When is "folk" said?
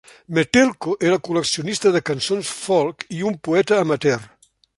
2.63-3.07